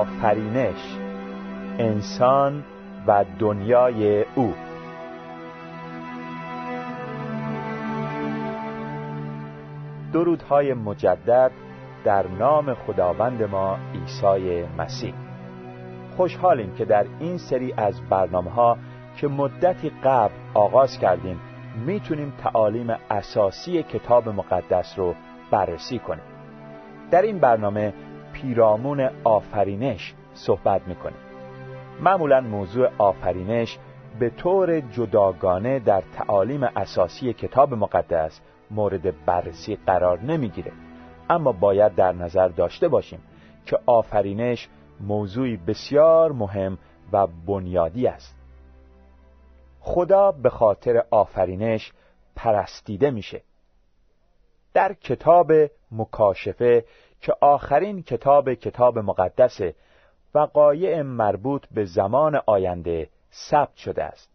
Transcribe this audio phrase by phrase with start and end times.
[0.00, 0.96] آفرینش
[1.78, 2.64] انسان
[3.06, 4.54] و دنیای او.
[10.12, 11.50] درودهای مجدد
[12.04, 15.14] در نام خداوند ما عیسی مسیح.
[16.16, 18.78] خوشحالیم که در این سری از برنامه ها
[19.16, 21.40] که مدتی قبل آغاز کردیم
[21.86, 25.14] می‌تونیم تعالیم اساسی کتاب مقدس رو
[25.50, 26.24] بررسی کنیم.
[27.10, 27.94] در این برنامه
[28.40, 31.18] پیرامون آفرینش صحبت می‌کنیم.
[32.00, 33.78] معمولا موضوع آفرینش
[34.18, 38.40] به طور جداگانه در تعالیم اساسی کتاب مقدس
[38.70, 40.72] مورد بررسی قرار نمی‌گیره.
[41.30, 43.20] اما باید در نظر داشته باشیم
[43.66, 44.68] که آفرینش
[45.00, 46.78] موضوعی بسیار مهم
[47.12, 48.36] و بنیادی است.
[49.80, 51.92] خدا به خاطر آفرینش
[52.36, 53.42] پرستیده میشه.
[54.74, 55.52] در کتاب
[55.92, 56.84] مکاشفه
[57.20, 59.74] که آخرین کتاب کتاب مقدسه
[60.34, 64.30] وقایع مربوط به زمان آینده ثبت شده است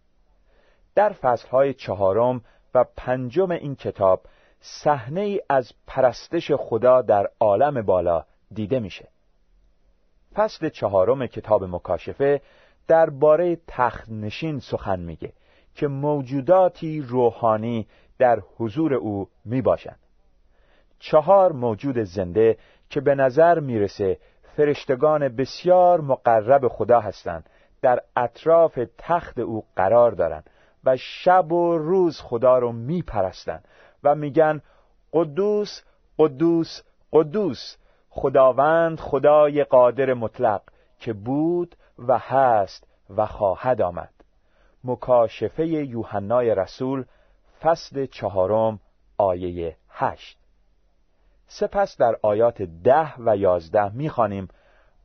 [0.96, 2.42] در فصلهای چهارم
[2.74, 4.22] و پنجم این کتاب
[4.60, 9.08] صحنه ای از پرستش خدا در عالم بالا دیده میشه
[10.36, 12.42] فصل چهارم کتاب مکاشفه
[12.88, 15.34] درباره تخت نشین سخن میگه
[15.76, 20.00] که موجوداتی روحانی در حضور او می باشند.
[21.00, 22.58] چهار موجود زنده
[22.90, 24.18] که به نظر می‌رسه
[24.58, 27.50] فرشتگان بسیار مقرب خدا هستند.
[27.82, 30.50] در اطراف تخت او قرار دارند
[30.84, 33.68] و شب و روز خدا رو میپرستند
[34.04, 34.62] و میگن
[35.14, 35.82] قدوس
[36.18, 37.76] قدوس قدوس
[38.10, 40.62] خداوند خدای قادر مطلق
[41.00, 41.76] که بود
[42.08, 44.14] و هست و خواهد آمد.
[44.84, 47.06] مکاشفه یوحنای رسول
[47.62, 48.80] فصل چهارم
[49.18, 50.45] آیه هشت.
[51.48, 54.48] سپس در آیات ده و یازده می‌خوانیم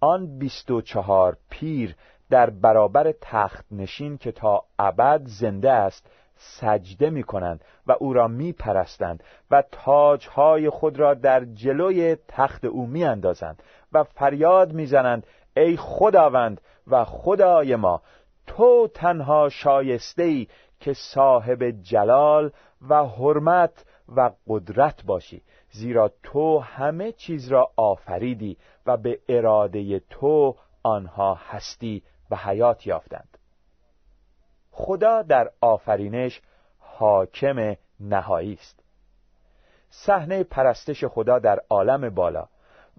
[0.00, 1.96] آن بیست و چهار پیر
[2.31, 8.28] در برابر تخت نشین که تا ابد زنده است سجده می کنند و او را
[8.28, 14.87] می پرستند و تاجهای خود را در جلوی تخت او می اندازند و فریاد می
[14.87, 15.26] زنند
[15.56, 18.02] ای خداوند و خدای ما
[18.46, 20.46] تو تنها شایسته ای
[20.81, 22.50] که صاحب جلال
[22.88, 23.84] و حرمت
[24.16, 25.42] و قدرت باشی.
[25.70, 28.56] زیرا تو همه چیز را آفریدی
[28.87, 33.38] و به اراده تو آنها هستی و حیات یافتند.
[34.70, 36.40] خدا در آفرینش
[36.78, 38.81] حاکم نهایی است.
[39.90, 42.49] صحنه پرستش خدا در عالم بالا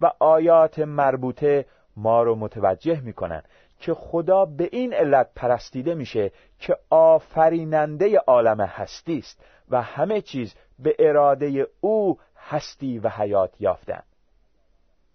[0.01, 1.65] و آیات مربوطه
[1.97, 3.43] ما رو متوجه می‌کنن
[3.79, 10.55] که خدا به این علت پرستیده میشه که آفریننده عالم هستی است و همه چیز
[10.79, 14.05] به اراده او هستی و حیات یافتند.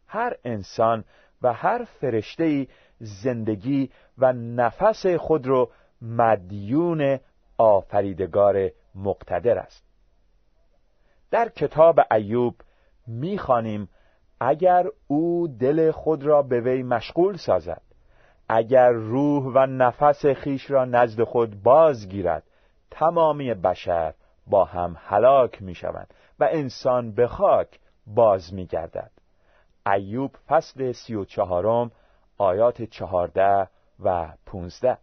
[0.07, 1.05] هر انسان
[1.43, 2.67] و هر فرشته
[2.99, 5.71] زندگی و نفس خود رو
[6.03, 7.19] مدیون
[7.59, 9.85] آفریدگار مقتدر است.
[11.31, 12.55] در کتاب ایوب
[13.07, 13.89] می‌خوانیم
[14.41, 17.83] اگر او دل خود را به وی مشغول سازد
[18.49, 22.43] اگر روح و نفس خیش را نزد خود بازگیرد
[22.91, 24.15] تمامی بشر
[24.47, 29.11] با هم هلاک می شوند و انسان به خاک باز می گردد
[29.87, 31.91] ایوب فصل سی و چهارم
[32.39, 33.69] آیات چهارده
[34.05, 34.99] و پونزده.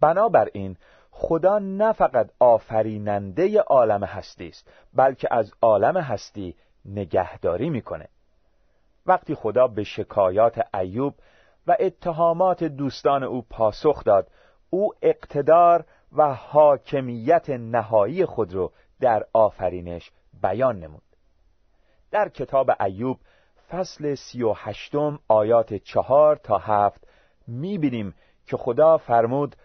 [0.00, 0.76] بنابراین
[1.10, 8.08] خدا نه فقط آفریننده عالم هستی است بلکه از عالم هستی نگهداری می‌کنه.
[9.06, 11.14] وقتی خدا به شکایات ایوب
[11.66, 14.28] و اتهامات دوستان او پاسخ داد
[14.70, 20.10] او اقتدار و حاکمیت نهایی خود را در آفرینش
[20.42, 21.02] بیان نمود.
[22.10, 23.18] در کتاب ایوب
[23.70, 27.08] فصل سی و هشتم آیات چهار تا هفت
[27.46, 28.14] می‌بینیم
[28.46, 29.56] که خدا فرمود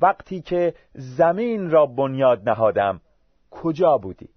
[0.00, 3.00] وقتی که زمین را بنیاد نهادم
[3.50, 4.28] کجا بودی؟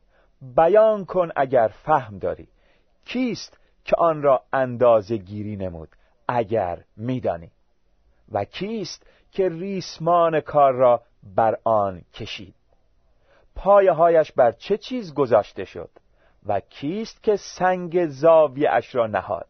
[0.56, 2.48] بیان کن اگر فهم داری.
[3.06, 5.90] کیست که آن را اندازه گیری نمود؟
[6.28, 7.52] اگر میدانی.
[8.32, 11.02] و کیست که ریسمان کار را
[11.36, 12.56] بر آن کشید؟
[13.56, 15.90] پایه هایش بر چه چیز گذاشته شد
[16.46, 19.48] و کیست که سنگ زاویه اش را نهاد؟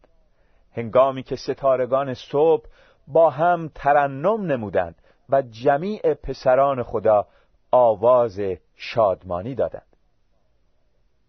[0.71, 2.65] هنگامی که ستارگان صبح
[3.07, 4.95] با هم ترنم نمودند
[5.29, 7.27] و جمیع پسران خدا
[7.71, 8.39] آواز
[8.75, 9.95] شادمانی دادند.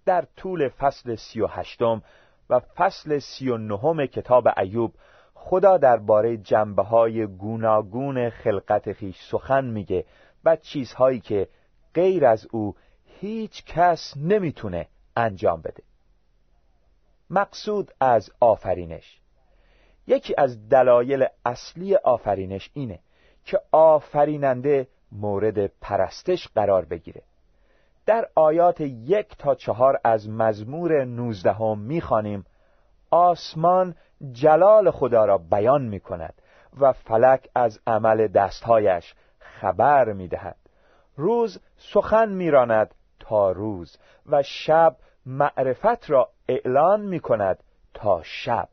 [0.06, 2.02] در طول فصل سی و هشتم
[2.50, 4.92] و فصل سی و نهم کتاب ایوب
[5.34, 10.04] خدا درباره جنبه های گوناگون خلقت خیش سخن میگه
[10.44, 11.48] و چیزهایی که
[11.96, 12.74] غیر از او
[13.20, 15.82] هیچ کس نمی‌تونه انجام بده.
[17.30, 19.20] مقصود از آفرینش.
[20.06, 22.98] یکی از دلایل اصلی آفرینش اینه
[23.44, 27.22] که آفریننده مورد پرستش قرار بگیره.
[28.06, 32.44] در آیات یک تا چهار از مزمور نوزدهم می‌خوانیم
[33.10, 33.94] آسمان
[34.32, 36.34] جلال خدا را بیان می کند
[36.80, 40.65] و فلک از عمل دستهایش خبر می دهد
[41.16, 44.96] روز سخن میراند تا روز و شب
[45.26, 47.62] معرفت را اعلان می کند
[47.94, 48.68] تا شب.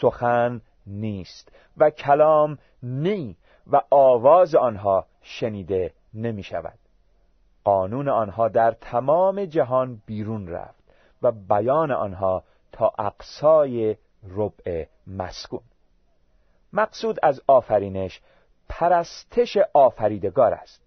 [0.00, 6.78] سخن نیست و کلام نی و آواز آنها شنیده نمی شود
[7.64, 10.84] قانون آنها در تمام جهان بیرون رفت
[11.22, 13.96] و بیان آنها تا اقصای
[14.28, 15.62] ربع مسکون.
[16.72, 18.20] مقصود از آفرینش
[18.68, 20.83] پرستش آفریدگار است.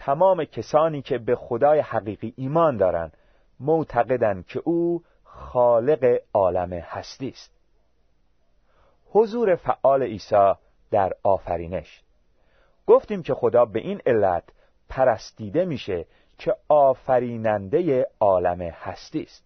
[0.00, 3.16] تمام کسانی که به خدای حقیقی ایمان دارند
[3.60, 7.52] معتقدند که او خالق عالم هستی است.
[9.10, 10.52] حضور فعال عیسی
[10.90, 12.02] در آفرینش.
[12.86, 14.44] گفتیم که خدا به این علت
[14.88, 16.04] پرستیده میشه
[16.38, 19.44] که آفریننده عالم هستی است.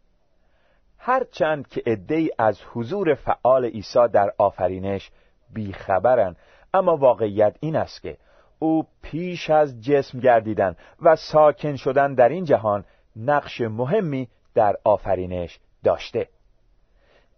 [0.98, 5.10] هرچند که عدهای از حضور فعال عیسی در آفرینش
[5.52, 6.36] بیخبرند
[6.74, 8.16] اما واقعیت این است که
[8.58, 12.84] او پیش از جسم گردیدن و ساکن شدن در این جهان
[13.16, 16.28] نقش مهمی در آفرینش داشته.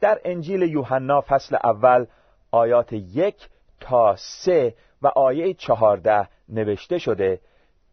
[0.01, 2.07] در انجیل یوحنا فصل اول
[2.51, 3.49] آیات یک
[3.81, 7.41] تا سه و آیه چهارده نوشته شده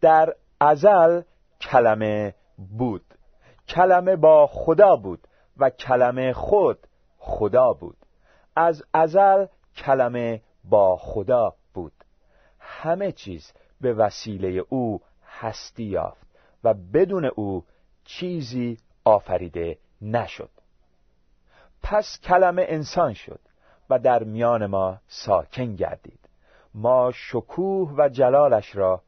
[0.02, 1.22] در ازل
[1.62, 2.36] کلمه
[2.78, 3.06] بود.
[3.68, 5.28] کلمه با خدا بود
[5.58, 6.80] و کلمه خود
[7.18, 7.98] خدا بود.
[8.56, 11.54] از ازل کلمه با خدا
[12.84, 16.28] همه چیز به وسیله او هستی یافت
[16.64, 17.64] و بدون او
[18.06, 20.50] چیزی آفریده نشد.
[21.84, 23.40] پس کلمه انسان شد
[23.90, 26.20] و در میان ما ساکن گردید.
[26.74, 29.02] ما شکوه و جلالش را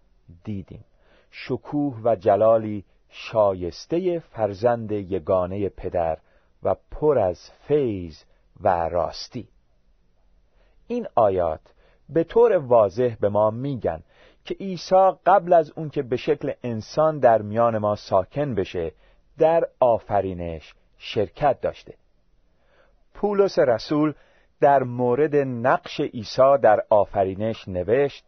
[0.44, 0.86] دیدیم.
[1.32, 6.18] شکوه و جلالی شایسته فرزند یگانه پدر
[6.64, 8.24] و پر از فیض
[8.62, 9.48] و راستی.
[10.88, 11.75] این آیات
[12.10, 14.04] به طور واضح به ما میگن
[14.46, 18.92] که عیسی قبل از اون که به شکل انسان در میان ما ساکن بشه
[19.38, 21.94] در آفرینش شرکت داشته.
[23.14, 24.14] پولس رسول
[24.62, 28.26] در مورد نقش عیسی در آفرینش نوشت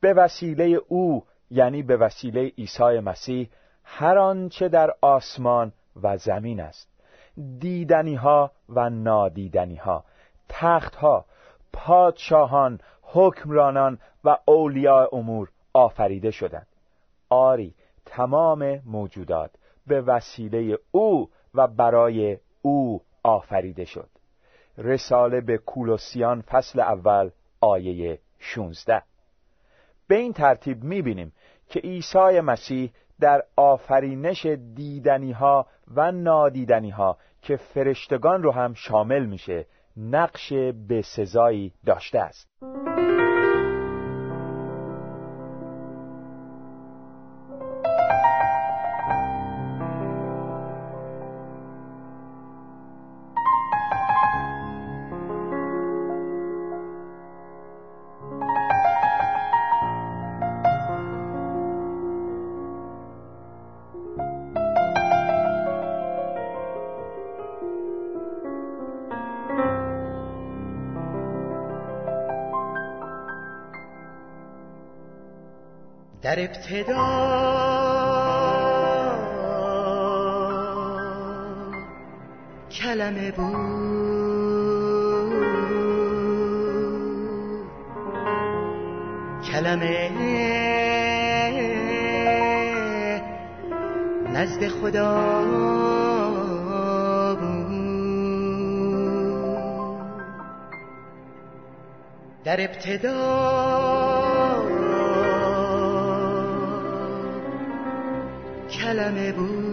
[0.00, 3.50] به وسیله او یعنی به وسیله عیسی مسیح
[3.84, 6.88] هر آنچه در آسمان و زمین است.
[7.58, 10.04] دیدنی ها و نادیدنی ها
[10.48, 11.24] تخت ها
[11.72, 12.80] پادشاهان
[13.12, 16.66] حکمرانان و اولیاء امور آفریده شدند.
[17.28, 17.74] آری
[18.06, 19.50] تمام موجودات
[19.86, 24.08] به وسیله او و برای او آفریده شد.
[24.78, 29.02] رساله به کولوسیان فصل اول آیه 16
[30.08, 31.32] به این ترتیب می‌بینیم
[31.68, 39.26] که عیسی مسیح در آفرینش دیدنی ها و نادیدنی ها که فرشتگان رو هم شامل
[39.26, 40.52] میشه نقش
[40.88, 42.48] به سزایی داشته است.
[76.30, 76.96] در ابتدا.
[82.70, 83.50] کلمه بود
[89.52, 90.10] کلمه
[94.32, 95.44] نزد خدا
[97.40, 97.70] بود.
[102.44, 104.09] در ابتدا
[108.90, 109.70] کلمه بود.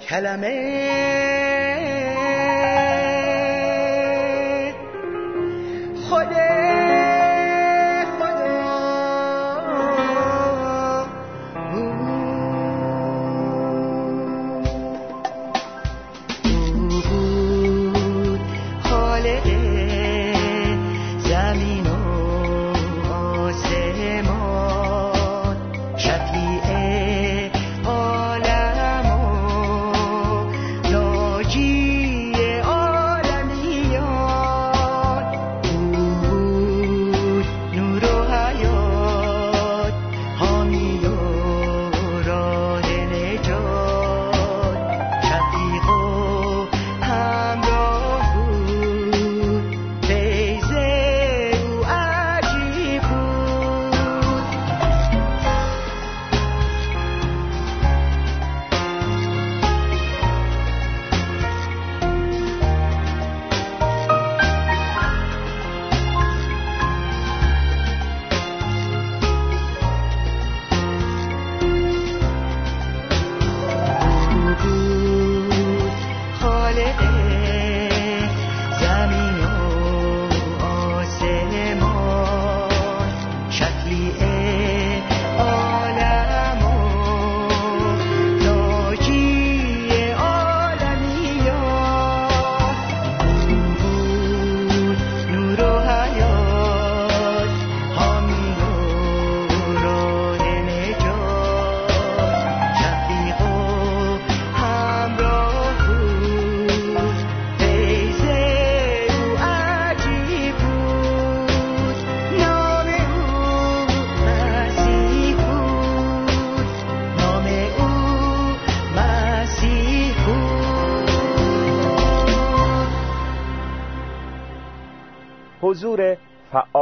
[0.00, 1.29] کلمه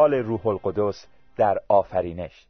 [0.09, 2.47] فعال روح القدس در آفرینش.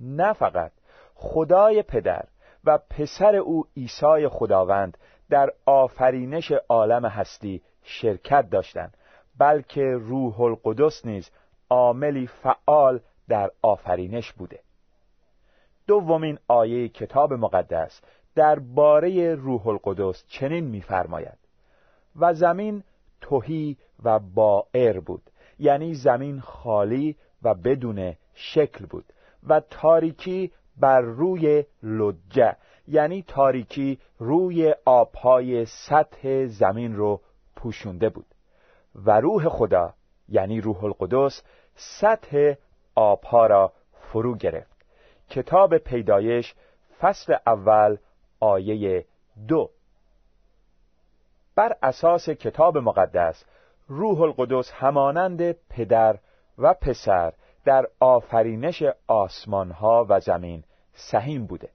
[0.00, 0.72] نه فقط
[1.14, 2.24] خدای پدر
[2.64, 4.98] و پسر او عیسی خداوند
[5.30, 8.96] در آفرینش عالم هستی شرکت داشتند
[9.38, 11.30] بلکه روح القدس نیز
[11.70, 14.60] عاملی فعال در آفرینش بوده.
[15.86, 18.00] دومین آیه کتاب مقدس
[18.34, 21.38] درباره روح القدس چنین می‌فرماید.
[22.16, 22.82] و زمین
[23.20, 25.30] توهی و بائر بود.
[25.58, 29.04] یعنی زمین خالی و بدون شکل بود
[29.48, 32.56] و تاریکی بر روی لجه
[32.88, 37.20] یعنی تاریکی روی آبهای سطح زمین رو
[37.56, 38.26] پوشونده بود
[38.94, 39.94] و روح خدا
[40.28, 41.42] یعنی روح القدس
[41.74, 42.54] سطح
[42.94, 44.84] آبها را فرو گرفت.
[45.30, 46.54] کتاب پیدایش
[47.00, 47.96] فصل اول
[48.40, 49.04] آیه
[49.48, 49.70] دو.
[51.54, 53.44] بر اساس کتاب مقدس
[53.88, 56.18] روح القدس همانند پدر
[56.58, 57.32] و پسر
[57.64, 61.68] در آفرینش آسمانها و زمین سهیم بوده.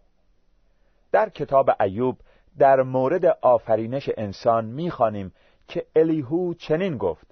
[1.12, 2.18] در کتاب ایوب
[2.58, 5.34] در مورد آفرینش انسان می‌خوانیم
[5.68, 7.28] که الیهو چنین گفت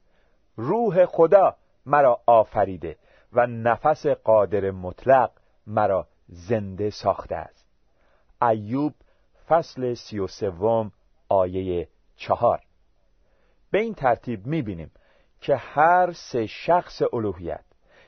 [0.55, 1.55] روح خدا
[1.85, 2.97] مرا آفریده
[3.33, 5.31] و نفس قادر مطلق
[5.67, 7.67] مرا زنده ساخته است.
[8.41, 8.93] ایوب
[9.47, 10.91] فصل سی و سوم
[11.29, 12.66] آیه چهار.
[13.71, 14.91] به این ترتیب می‌بینیم
[15.41, 17.63] که هر سه شخص الوهیت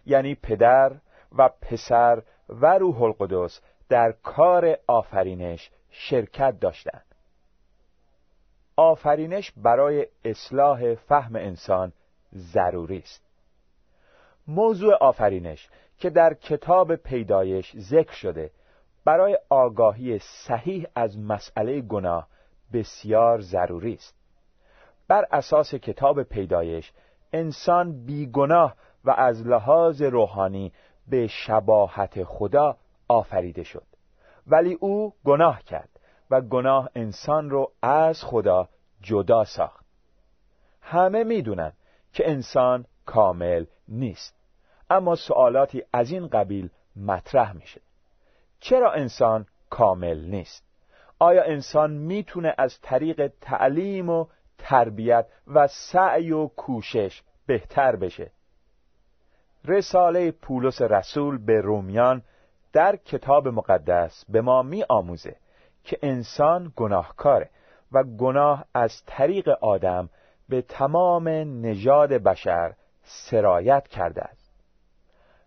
[0.06, 0.96] یعنی پدر
[1.38, 7.06] و پسر و روح القدس در کار آفرینش شرکت داشتند.
[8.76, 11.94] آفرینش برای اصلاح فهم انسان
[12.34, 13.30] ضروری است.
[14.48, 18.52] موضوع آفرینش که در کتاب پیدایش ذکر شده
[19.06, 22.28] برای آگاهی صحیح از مسئله گناه
[22.74, 24.19] بسیار ضروری است.
[25.10, 26.92] بر اساس کتاب پیدایش
[27.34, 28.76] انسان بیگناه
[29.06, 30.72] و از لحاظ روحانی
[31.08, 33.86] به شباهت خدا آفریده شد.
[34.48, 35.90] ولی او گناه کرد
[36.30, 38.70] و گناه انسان رو از خدا
[39.02, 39.86] جدا ساخت.
[40.82, 41.74] همه می‌دونن
[42.14, 44.36] که انسان کامل نیست.
[44.90, 47.82] اما سوالاتی از این قبیل مطرح میشه.
[48.60, 50.66] چرا انسان کامل نیست؟
[51.20, 54.26] آیا انسان می‌تونه از طریق تعلیم و
[54.60, 58.32] تربیت و سعی و کوشش بهتر بشه.
[59.66, 62.22] رساله پولس رسول به رومیان
[62.74, 65.36] در کتاب مقدس به ما می آموزه
[65.84, 67.50] که انسان گناهکاره
[67.92, 70.10] و گناه از طریق آدم
[70.50, 71.28] به تمام
[71.66, 74.52] نژاد بشر سرایت کرده است.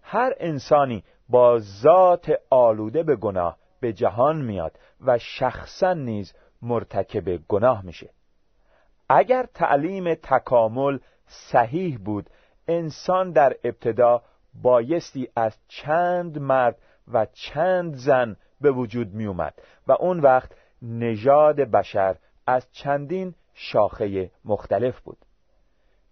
[0.03, 7.85] هر انسانی با ذات آلوده به گناه به جهان میاد و شخصا نیز مرتکب گناه
[7.85, 8.11] میشه.
[9.15, 12.31] اگر تعلیم تکامل صحیح بود
[12.69, 14.23] انسان در ابتدا
[14.63, 16.79] بایستی از چند مرد
[17.13, 19.55] و چند زن به وجود می اومد
[19.87, 25.19] و اون وقت نژاد بشر از چندین شاخه مختلف بود.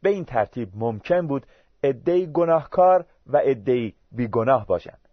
[0.03, 1.47] به این ترتیب ممکن بود
[1.85, 5.09] عدهای گناهکار و عدهای بیگناه باشند.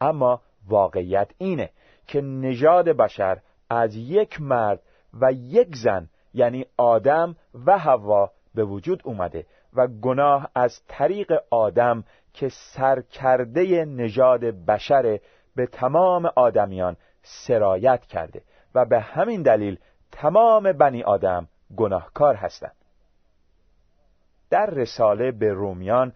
[0.00, 1.70] اما واقعیت اینه
[2.06, 3.38] که نژاد بشر
[3.70, 4.82] از یک مرد
[5.20, 12.04] و یک زن یعنی آدم و حوا به وجود اومده و گناه از طریق آدم
[12.34, 15.20] که سرکرده نژاد بشر
[15.56, 18.42] به تمام آدمیان سرایت کرده
[18.74, 19.78] و به همین دلیل
[20.12, 22.76] تمام بنی آدم گناهکار هستند.
[24.50, 26.12] در رساله به رومیان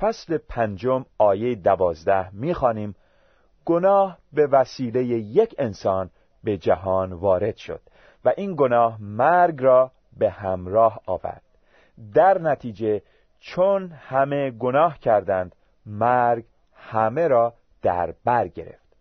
[0.00, 2.94] فصل پنجم آیه دوازده می‌خوانیم
[3.64, 6.10] گناه به وسیله یک انسان
[6.44, 7.80] به جهان وارد شد.
[8.24, 11.42] و این گناه مرگ را به همراه آورد.
[12.14, 13.02] در نتیجه
[13.40, 15.56] چون همه گناه کردند
[15.86, 18.96] مرگ همه را در بر گرفت.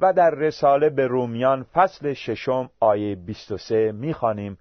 [0.00, 4.58] و در رساله به رومیان فصل ششم آیه 23 می‌خوانیم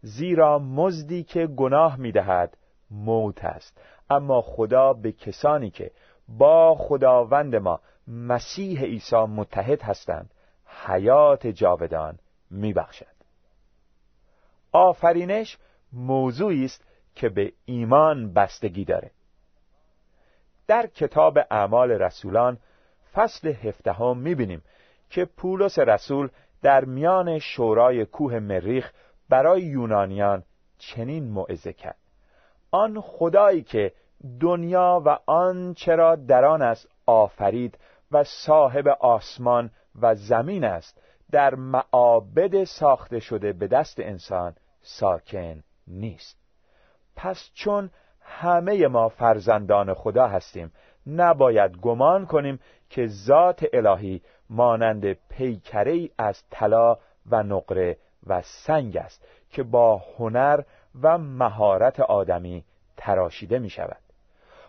[0.00, 2.56] زیرا مزدی که گناه می‌دهد
[2.90, 3.80] موت است.
[4.10, 5.90] اما خدا به کسانی که
[6.28, 10.30] با خداوند ما مسیح عیسی متحد هستند
[10.86, 12.18] حیات جاودان
[12.52, 13.06] میبخشد.
[14.72, 15.58] آفرینش
[15.92, 16.84] موضوعی است
[17.14, 19.10] که به ایمان بستگی داره.
[20.66, 22.58] در کتاب اعمال رسولان
[23.12, 24.62] فصل هفدهم می‌بینیم
[25.10, 26.28] که پولس رسول
[26.62, 28.92] در میان شورای کوه مریخ
[29.28, 30.44] برای یونانیان
[30.78, 31.96] چنین موعظه کرد.
[32.70, 33.92] آن خدایی که
[34.40, 37.78] دنیا و آن چرا در آن است آفرید
[38.12, 41.02] و صاحب آسمان و زمین است
[41.32, 46.38] در معابد ساخته شده به دست انسان ساکن نیست.
[47.16, 47.90] پس چون
[48.20, 50.72] همه ما فرزندان خدا هستیم
[51.06, 56.96] نباید گمان کنیم که ذات الهی مانند پیکره از طلا
[57.30, 60.60] و نقره و سنگ است که با هنر
[61.02, 62.64] و مهارت آدمی
[62.96, 64.02] تراشیده می شود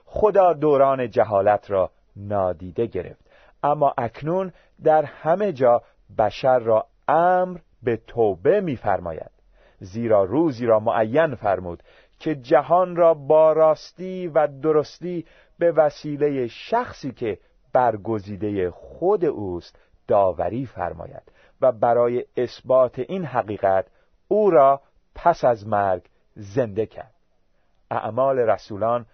[0.05, 3.29] خدا دوران جهالت را نادیده گرفت.
[3.63, 5.81] اما اکنون در همه جا
[6.17, 9.31] بشر را امر به توبه می‌فرماید.
[9.79, 11.83] زیرا روزی را معین فرمود
[12.19, 15.25] که جهان را با راستی و درستی
[15.59, 17.37] به وسیله شخصی که
[17.73, 23.87] برگزیده خود اوست داوری فرماید و برای اثبات این حقیقت
[24.27, 24.81] او را
[25.15, 26.03] پس از مرگ
[26.35, 27.13] زنده کرد.
[27.91, 29.05] اعمال رسولان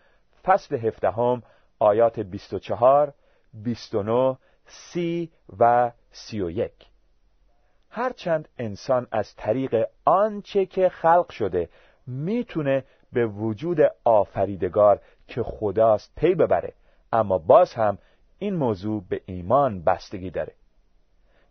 [0.43, 1.43] فصل هفدهم
[1.79, 3.13] آیات 24
[3.53, 6.88] 29 سی و سی و یک.
[7.89, 11.69] هرچند انسان از طریق آنچه که خلق شده
[12.07, 16.73] می‌تونه به وجود آفریدگار که خداست پی ببره
[17.13, 17.97] اما باز هم
[18.39, 20.53] این موضوع به ایمان بستگی داره.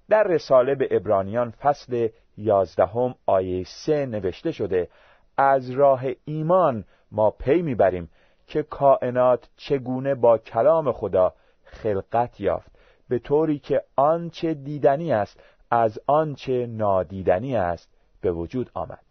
[0.08, 4.88] در رساله به ابرانیان فصل یازدهم آیه سه نوشته شده
[5.36, 8.10] از راه ایمان ما پی می‌بریم
[8.46, 12.70] که کائنات چگونه با کلام خدا خلقت یافت
[13.08, 17.88] به طوری که آنچه دیدنی است از آنچه نادیدنی است
[18.20, 19.04] به وجود آمد.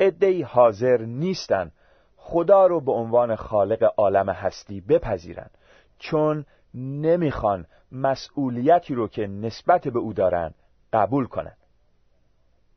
[0.00, 1.72] عدهای حاضر نیستند.
[2.16, 5.50] خدا رو به عنوان خالق عالم هستی بپذیرند.
[5.98, 10.54] چون نمی‌خوان مسئولیتی رو که نسبت به او دارند
[10.92, 11.56] قبول کنند.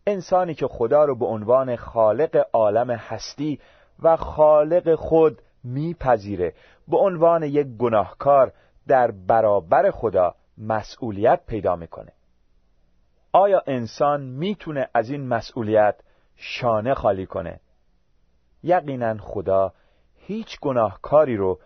[0.07, 3.59] انسانی که خدا رو به عنوان خالق عالم هستی
[4.03, 6.53] و خالق خود میپذیره
[6.87, 8.53] به عنوان یک گناهکار
[8.87, 12.11] در برابر خدا مسئولیت پیدا می‌کنه.
[13.33, 15.95] آیا انسان می‌تونه از این مسئولیت
[16.35, 17.59] شانه خالی کنه؟
[18.63, 19.73] یقینا خدا
[20.15, 21.59] هیچ گناهکاری رو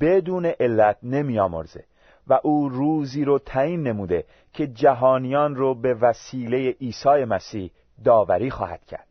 [0.00, 1.84] بدون علت نمیامرزه
[2.26, 7.70] و او روزی رو تعیین نموده که جهانیان رو به وسیله عیسی مسیح
[8.04, 9.06] داوری خواهد کرد.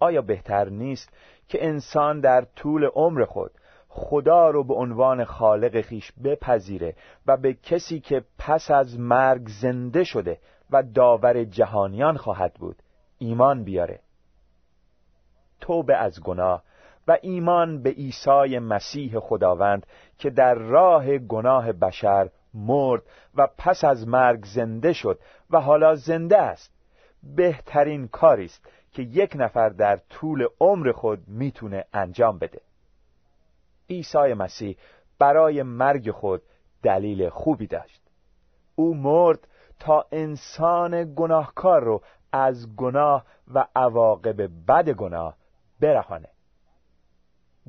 [0.00, 1.12] آیا بهتر نیست
[1.48, 3.50] که انسان در طول عمر خود
[3.88, 6.94] خدا رو به عنوان خالق خیش بپذیره
[7.26, 10.38] و به کسی که پس از مرگ زنده شده
[10.70, 12.76] و داور جهانیان خواهد بود.
[13.18, 14.00] ایمان بیاره.
[15.60, 16.62] توبه از گناه
[17.08, 19.86] و ایمان به عیسی مسیح خداوند
[20.18, 23.02] که در راه گناه بشر مرد
[23.34, 25.18] و پس از مرگ زنده شد
[25.50, 26.72] و حالا زنده است.
[27.36, 32.60] بهترین کاری است که یک نفر در طول عمر خود می‌تونه انجام بده.
[33.90, 34.76] عیسی مسیح
[35.18, 36.42] برای مرگ خود
[36.82, 38.02] دلیل خوبی داشت.
[38.74, 39.47] او مرد
[39.80, 45.36] تا انسان گناهکار رو از گناه و عواقب بد گناه
[45.80, 46.28] برهانه.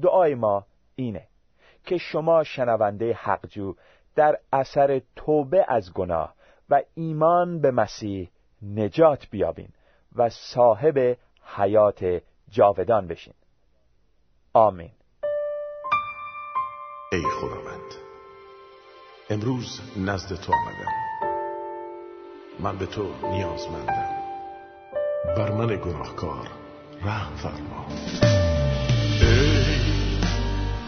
[0.02, 1.28] دعای ما اینه
[1.84, 3.76] که شما شنونده حقجو
[4.16, 6.34] در اثر توبه از گناه
[6.70, 8.30] و ایمان به مسیح
[8.62, 9.70] نجات بیابین
[10.16, 13.34] و صاحب حیات جاودان بشین.
[14.54, 14.92] آمین.
[17.12, 17.94] ای خداوند
[19.30, 21.09] امروز نزد تو آمدم.
[22.60, 24.10] من به تو نیازمندم.
[25.38, 26.48] بر من گناهکار
[27.06, 27.86] رحم فرما.
[29.22, 29.80] ای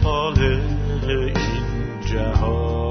[0.02, 2.81] خالق این جهان